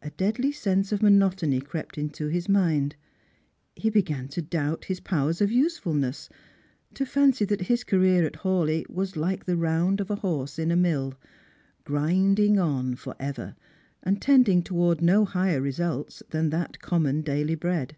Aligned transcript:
A 0.00 0.10
deadly 0.10 0.52
iense 0.52 0.92
of 0.92 1.02
monotony 1.02 1.60
crept 1.60 1.98
into 1.98 2.28
his 2.28 2.48
mind. 2.48 2.94
He 3.74 3.90
began 3.90 4.28
to 4.28 4.40
doubt 4.40 4.84
hi? 4.84 4.94
124 4.94 5.70
Strangers 5.72 5.78
and 5.78 5.84
Pilgrims. 5.84 6.28
{)0wer8 6.28 6.30
of 6.30 6.30
usefulness; 6.30 6.38
to 6.94 7.04
fancy 7.04 7.44
that 7.46 7.60
his 7.66 7.82
career 7.82 8.24
at 8.24 8.32
Hawleigh 8.34 8.84
•was 8.86 9.20
ike 9.20 9.44
the 9.44 9.56
round 9.56 10.00
of 10.00 10.08
a 10.08 10.14
horse 10.14 10.60
in 10.60 10.70
a 10.70 10.76
mill, 10.76 11.14
grinding 11.82 12.60
on 12.60 12.94
for 12.94 13.16
ever, 13.18 13.56
and 14.04 14.22
tending 14.22 14.62
towards 14.62 15.00
no 15.02 15.24
higher 15.24 15.60
result 15.60 16.22
than 16.30 16.50
that 16.50 16.78
common 16.78 17.22
daily 17.22 17.56
bread. 17.56 17.96